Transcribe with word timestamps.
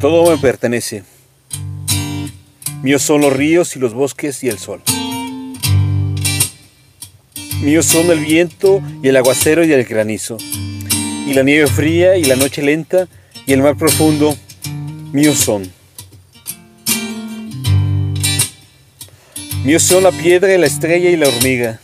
Todo 0.00 0.30
me 0.30 0.36
pertenece. 0.36 1.04
Míos 2.82 3.02
son 3.02 3.22
los 3.22 3.32
ríos 3.32 3.74
y 3.76 3.78
los 3.78 3.94
bosques 3.94 4.44
y 4.44 4.48
el 4.48 4.58
sol. 4.58 4.82
Míos 7.62 7.86
son 7.86 8.10
el 8.10 8.20
viento 8.20 8.82
y 9.02 9.08
el 9.08 9.16
aguacero 9.16 9.64
y 9.64 9.72
el 9.72 9.84
granizo. 9.84 10.36
Y 11.26 11.32
la 11.32 11.42
nieve 11.42 11.66
fría 11.66 12.18
y 12.18 12.24
la 12.24 12.36
noche 12.36 12.62
lenta 12.62 13.08
y 13.46 13.54
el 13.54 13.62
mar 13.62 13.76
profundo. 13.76 14.36
Míos 15.12 15.38
son. 15.38 15.72
Míos 19.64 19.82
son 19.82 20.02
la 20.02 20.12
piedra 20.12 20.54
y 20.54 20.58
la 20.58 20.66
estrella 20.66 21.08
y 21.08 21.16
la 21.16 21.28
hormiga. 21.28 21.80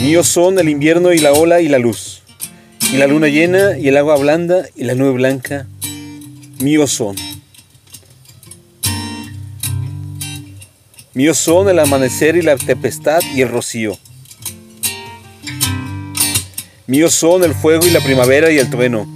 Míos 0.00 0.28
son 0.28 0.58
el 0.60 0.68
invierno 0.68 1.12
y 1.12 1.18
la 1.18 1.32
ola 1.32 1.60
y 1.60 1.68
la 1.68 1.78
luz. 1.78 2.22
Y 2.92 2.96
la 2.96 3.06
luna 3.06 3.28
llena 3.28 3.78
y 3.78 3.86
el 3.86 3.96
agua 3.96 4.16
blanda 4.16 4.66
y 4.74 4.82
la 4.82 4.94
nube 4.94 5.12
blanca. 5.12 5.66
Míos 6.58 6.90
son. 6.90 7.14
Míos 11.14 11.38
son 11.38 11.68
el 11.68 11.78
amanecer 11.78 12.36
y 12.36 12.42
la 12.42 12.56
tempestad 12.56 13.20
y 13.34 13.42
el 13.42 13.48
rocío. 13.48 13.96
Míos 16.88 17.14
son 17.14 17.44
el 17.44 17.54
fuego 17.54 17.86
y 17.86 17.90
la 17.90 18.00
primavera 18.00 18.50
y 18.50 18.58
el 18.58 18.68
trueno, 18.68 19.06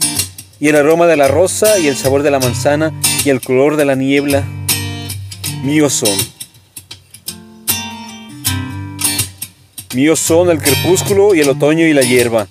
y 0.60 0.68
el 0.68 0.76
aroma 0.76 1.08
de 1.08 1.16
la 1.16 1.26
rosa 1.26 1.76
y 1.80 1.88
el 1.88 1.96
sabor 1.96 2.22
de 2.22 2.30
la 2.30 2.38
manzana 2.38 2.92
y 3.24 3.30
el 3.30 3.40
color 3.40 3.76
de 3.76 3.84
la 3.84 3.96
niebla. 3.96 4.44
Míos 5.64 5.92
son. 5.94 6.16
Míos 9.94 10.20
son 10.20 10.50
el 10.50 10.58
crepúsculo 10.58 11.34
y 11.34 11.40
el 11.40 11.48
otoño 11.48 11.84
y 11.86 11.92
la 11.92 12.02
hierba. 12.02 12.46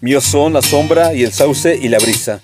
Míos 0.00 0.22
son 0.22 0.52
la 0.52 0.62
sombra 0.62 1.12
y 1.12 1.24
el 1.24 1.32
sauce 1.32 1.76
y 1.76 1.88
la 1.88 1.98
brisa, 1.98 2.40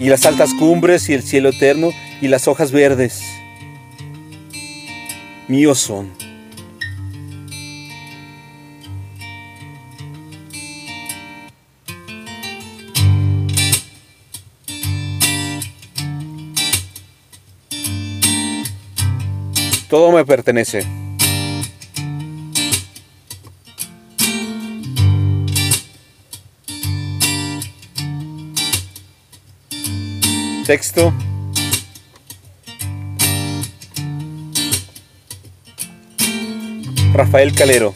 y 0.00 0.08
las 0.08 0.26
altas 0.26 0.52
cumbres 0.54 1.08
y 1.08 1.14
el 1.14 1.22
cielo 1.22 1.50
eterno 1.50 1.90
y 2.20 2.26
las 2.26 2.48
hojas 2.48 2.72
verdes. 2.72 3.22
Míos 5.46 5.78
son. 5.78 6.10
Todo 19.88 20.10
me 20.10 20.24
pertenece. 20.24 21.07
Texto. 30.68 31.14
Rafael 37.14 37.54
Calero. 37.54 37.94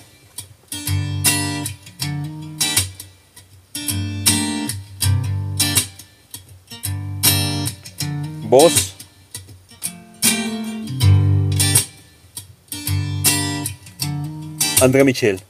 Voz. 8.49 8.95
Andrea 14.81 15.05
Michel. 15.05 15.43